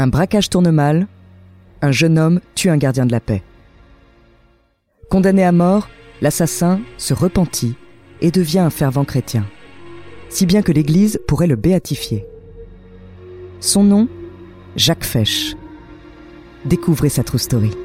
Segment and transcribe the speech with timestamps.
[0.00, 1.08] Un braquage tourne mal,
[1.82, 3.42] un jeune homme tue un gardien de la paix.
[5.10, 5.90] Condamné à mort,
[6.22, 7.74] l'assassin se repentit
[8.22, 9.44] et devient un fervent chrétien,
[10.30, 12.24] si bien que l'Église pourrait le béatifier.
[13.60, 14.08] Son nom
[14.74, 15.54] Jacques Fesch.
[16.64, 17.76] Découvrez sa true story.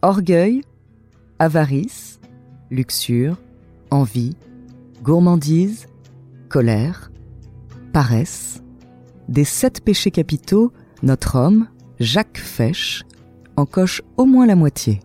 [0.00, 0.62] Orgueil,
[1.40, 2.20] avarice,
[2.70, 3.36] luxure,
[3.90, 4.36] envie,
[5.02, 5.86] gourmandise,
[6.48, 7.10] colère,
[7.92, 8.62] paresse.
[9.28, 11.66] Des sept péchés capitaux, notre homme,
[11.98, 13.04] Jacques Fesch,
[13.56, 15.00] en coche au moins la moitié.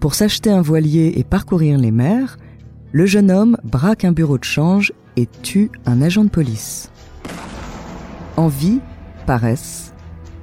[0.00, 2.38] Pour s'acheter un voilier et parcourir les mers,
[2.90, 6.90] le jeune homme braque un bureau de change et tue un agent de police.
[8.36, 8.80] Envie,
[9.26, 9.94] paresse,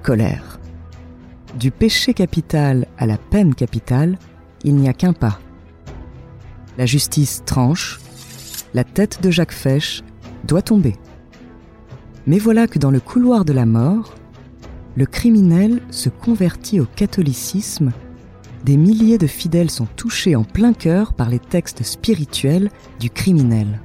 [0.02, 0.59] colère.
[1.56, 4.18] Du péché capital à la peine capitale,
[4.66, 5.40] il n'y a qu'un pas.
[6.78, 8.00] La justice tranche,
[8.74, 10.04] la tête de Jacques Fesch
[10.46, 10.96] doit tomber.
[12.28, 14.16] Mais voilà que dans le couloir de la mort,
[14.96, 17.94] le criminel se convertit au catholicisme,
[18.66, 23.80] des milliers de fidèles sont touchés en plein cœur par les textes spirituels du criminel.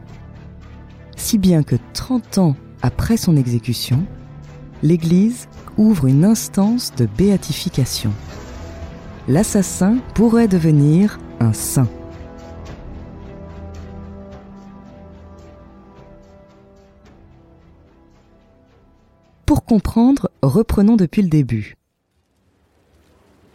[1.17, 4.07] Si bien que 30 ans après son exécution,
[4.83, 8.13] l'Église ouvre une instance de béatification.
[9.29, 11.89] L'assassin pourrait devenir un saint.
[19.47, 21.77] Pour comprendre, reprenons depuis le début.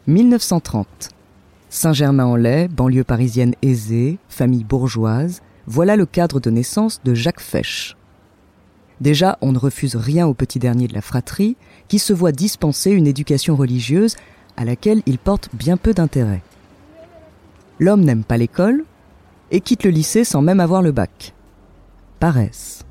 [0.07, 1.09] 1930.
[1.69, 7.97] Saint-Germain-en-Laye, banlieue parisienne aisée, famille bourgeoise, voilà le cadre de naissance de Jacques Fesch.
[9.01, 11.57] Déjà, on ne refuse rien au petit dernier de la fratrie,
[11.87, 14.15] qui se voit dispenser une éducation religieuse
[14.57, 16.41] à laquelle il porte bien peu d'intérêt.
[17.79, 18.83] L'homme n'aime pas l'école
[19.51, 21.33] et quitte le lycée sans même avoir le bac.
[22.19, 22.85] Paresse.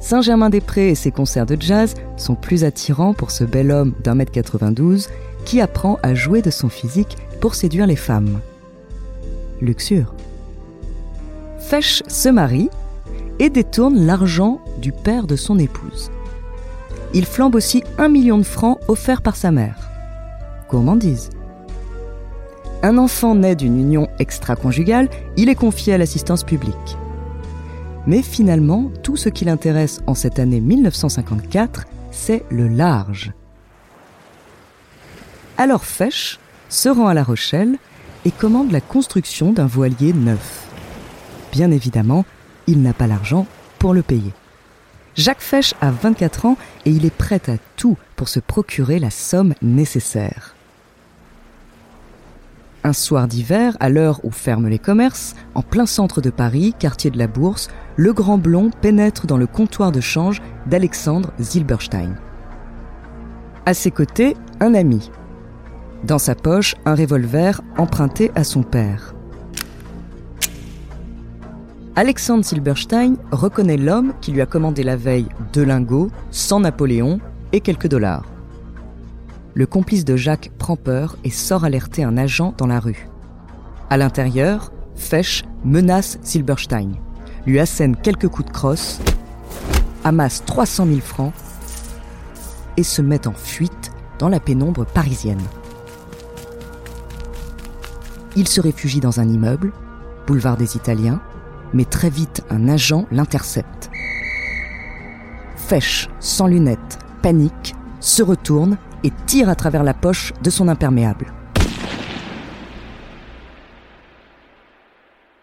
[0.00, 4.32] Saint-Germain-des-Prés et ses concerts de jazz sont plus attirants pour ce bel homme d'un mètre
[4.32, 5.08] 92
[5.46, 8.40] qui apprend à jouer de son physique pour séduire les femmes.
[9.62, 10.14] Luxure.
[11.68, 12.68] Fesch se marie
[13.38, 16.10] et détourne l'argent du père de son épouse.
[17.14, 19.90] Il flambe aussi un million de francs offerts par sa mère.
[20.68, 21.30] Gourmandise.
[22.82, 25.08] Un enfant naît d'une union extra-conjugale,
[25.38, 26.98] il est confié à l'assistance publique.
[28.06, 33.32] Mais finalement, tout ce qui l'intéresse en cette année 1954, c'est le large.
[35.56, 36.38] Alors Fesch
[36.68, 37.78] se rend à La Rochelle
[38.26, 40.63] et commande la construction d'un voilier neuf.
[41.54, 42.24] Bien évidemment,
[42.66, 43.46] il n'a pas l'argent
[43.78, 44.32] pour le payer.
[45.14, 49.10] Jacques Fesch a 24 ans et il est prêt à tout pour se procurer la
[49.10, 50.56] somme nécessaire.
[52.82, 57.12] Un soir d'hiver, à l'heure où ferment les commerces, en plein centre de Paris, quartier
[57.12, 62.16] de la Bourse, le grand blond pénètre dans le comptoir de change d'Alexandre Zilberstein.
[63.64, 65.12] À ses côtés, un ami.
[66.02, 69.14] Dans sa poche, un revolver emprunté à son père.
[71.96, 77.20] Alexandre Silberstein reconnaît l'homme qui lui a commandé la veille deux lingots, sans Napoléon
[77.52, 78.24] et quelques dollars.
[79.54, 83.08] Le complice de Jacques prend peur et sort alerter un agent dans la rue.
[83.90, 86.94] À l'intérieur, Fesch menace Silberstein,
[87.46, 89.00] lui assène quelques coups de crosse,
[90.02, 91.32] amasse 300 000 francs
[92.76, 95.42] et se met en fuite dans la pénombre parisienne.
[98.34, 99.72] Il se réfugie dans un immeuble,
[100.26, 101.20] boulevard des Italiens,
[101.74, 103.90] mais très vite un agent l'intercepte.
[105.56, 111.32] Fesch, sans lunettes, panique, se retourne et tire à travers la poche de son imperméable.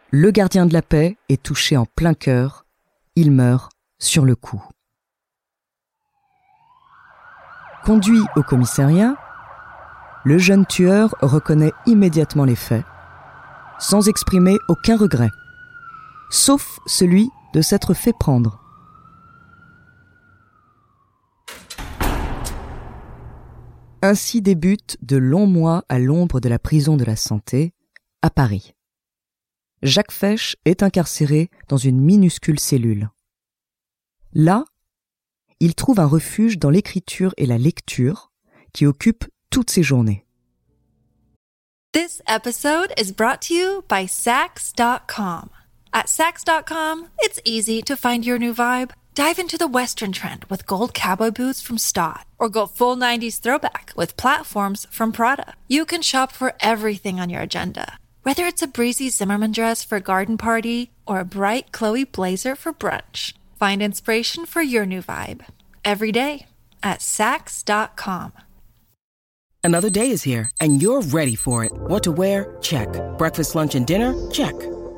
[0.10, 2.66] Le gardien de la paix est touché en plein cœur.
[3.16, 4.64] Il meurt sur le coup.
[7.86, 9.16] Conduit au commissariat,
[10.24, 12.86] le jeune tueur reconnaît immédiatement les faits,
[13.80, 15.32] sans exprimer aucun regret,
[16.32, 18.60] sauf celui de s'être fait prendre.
[24.02, 27.74] Ainsi débutent de longs mois à l'ombre de la prison de la santé,
[28.24, 28.74] à Paris.
[29.84, 33.10] Jacques Fesch est incarcéré dans une minuscule cellule.
[34.34, 34.66] Là,
[35.60, 38.32] il trouve un refuge dans l'écriture et la lecture
[38.74, 40.26] qui occupent toutes ses journées.
[45.94, 48.92] At Sax.com, it's easy to find your new vibe.
[49.14, 53.40] Dive into the Western trend with gold cowboy boots from Stott, or go full 90s
[53.40, 55.54] throwback with platforms from Prada.
[55.68, 59.98] You can shop for everything on your agenda, whether it's a breezy Zimmerman dress for
[59.98, 63.34] a garden party or a bright Chloe blazer for brunch.
[63.60, 65.46] Find inspiration for your new vibe
[65.84, 66.46] every day
[66.82, 68.32] at Sax.com.
[69.64, 71.72] Another day is here, and you're ready for it.
[71.74, 72.58] What to wear?
[72.62, 72.88] Check.
[73.20, 74.16] Breakfast, lunch, and dinner?
[74.32, 74.56] Check.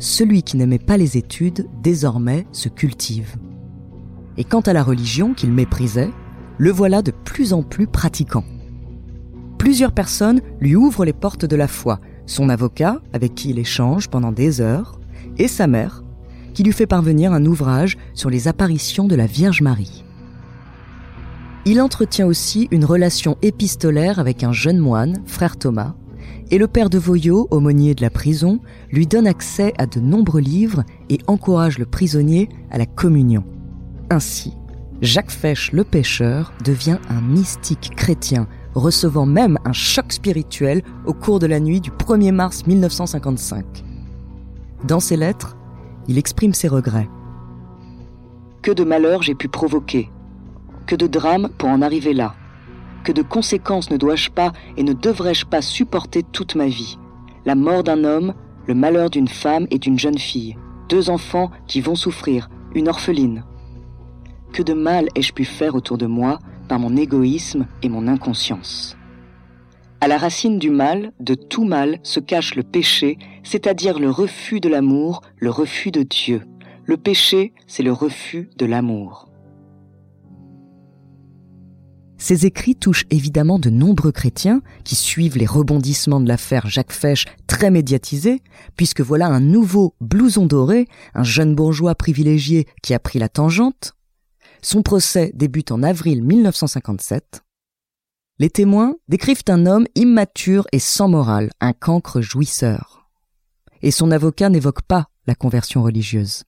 [0.00, 3.36] Celui qui n'aimait pas les études, désormais, se cultive.
[4.38, 6.10] Et quant à la religion qu'il méprisait,
[6.56, 8.44] le voilà de plus en plus pratiquant.
[9.58, 14.08] Plusieurs personnes lui ouvrent les portes de la foi, son avocat, avec qui il échange
[14.08, 14.98] pendant des heures,
[15.36, 16.02] et sa mère,
[16.54, 20.04] qui lui fait parvenir un ouvrage sur les apparitions de la Vierge Marie.
[21.66, 25.94] Il entretient aussi une relation épistolaire avec un jeune moine, frère Thomas,
[26.50, 28.60] et le père de Voyot, aumônier de la prison,
[28.90, 33.44] lui donne accès à de nombreux livres et encourage le prisonnier à la communion.
[34.10, 34.52] Ainsi,
[35.00, 41.38] Jacques Fesch le pêcheur devient un mystique chrétien, recevant même un choc spirituel au cours
[41.38, 43.64] de la nuit du 1er mars 1955.
[44.84, 45.56] Dans ses lettres,
[46.08, 47.08] il exprime ses regrets.
[48.62, 50.10] Que de malheurs j'ai pu provoquer,
[50.86, 52.34] que de drames pour en arriver là,
[53.04, 56.98] que de conséquences ne dois-je pas et ne devrais-je pas supporter toute ma vie?
[57.44, 58.34] La mort d'un homme,
[58.66, 60.56] le malheur d'une femme et d'une jeune fille,
[60.88, 63.44] deux enfants qui vont souffrir, une orpheline.
[64.52, 66.38] Que de mal ai-je pu faire autour de moi
[66.68, 68.96] par mon égoïsme et mon inconscience?
[70.02, 74.60] À la racine du mal, de tout mal, se cache le péché, c'est-à-dire le refus
[74.60, 76.42] de l'amour, le refus de Dieu.
[76.84, 79.29] Le péché, c'est le refus de l'amour.
[82.20, 87.24] Ces écrits touchent évidemment de nombreux chrétiens qui suivent les rebondissements de l'affaire Jacques Fesch
[87.46, 88.42] très médiatisée,
[88.76, 93.94] puisque voilà un nouveau blouson doré, un jeune bourgeois privilégié qui a pris la tangente.
[94.60, 97.40] Son procès débute en avril 1957.
[98.38, 103.08] Les témoins décrivent un homme immature et sans morale, un cancre jouisseur.
[103.80, 106.44] Et son avocat n'évoque pas la conversion religieuse.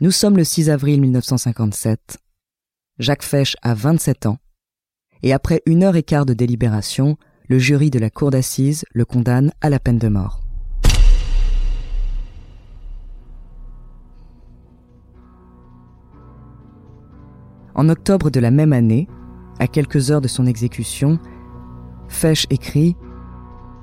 [0.00, 2.18] Nous sommes le 6 avril 1957.
[3.00, 4.38] Jacques Fesch a 27 ans
[5.22, 7.16] et après une heure et quart de délibération,
[7.48, 10.40] le jury de la cour d'assises le condamne à la peine de mort.
[17.74, 19.08] En octobre de la même année,
[19.58, 21.18] à quelques heures de son exécution,
[22.08, 22.96] Fesch écrit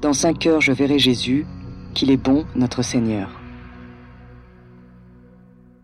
[0.02, 1.46] Dans cinq heures je verrai Jésus,
[1.94, 3.42] qu'il est bon notre Seigneur.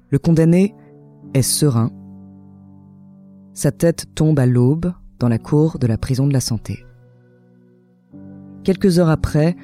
[0.10, 0.76] Le condamné
[1.34, 1.92] est serein.
[3.54, 6.86] Sa tête tombe à l'aube dans la cour de la prison de la santé.
[8.64, 9.56] Quelques heures après,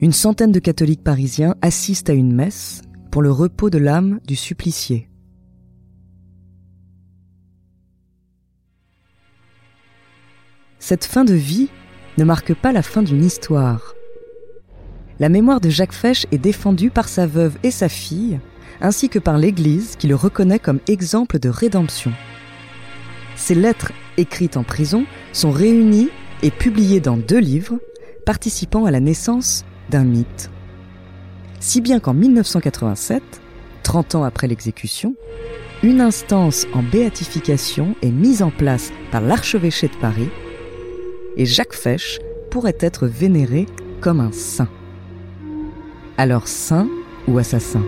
[0.00, 4.36] une centaine de catholiques parisiens assistent à une messe pour le repos de l'âme du
[4.36, 5.08] supplicié.
[10.78, 11.68] Cette fin de vie
[12.18, 13.94] ne marque pas la fin d'une histoire.
[15.20, 18.40] la mémoire de Jacques Fesch est défendue par sa veuve et sa fille,
[18.80, 22.12] ainsi que par l'Église qui le reconnaît comme exemple de rédemption.
[23.36, 26.10] Ses lettres écrites en prison sont réunies
[26.42, 27.78] et publiées dans deux livres,
[28.26, 30.50] participant à la naissance d'un mythe.
[31.60, 33.22] Si bien qu'en 1987,
[33.82, 35.14] 30 ans après l'exécution,
[35.82, 40.28] une instance en béatification est mise en place par l'archevêché de Paris
[41.36, 42.18] et Jacques Fesch
[42.50, 43.66] pourrait être vénéré
[44.00, 44.68] comme un saint.
[46.16, 46.88] Alors saint
[47.26, 47.82] ou assassin?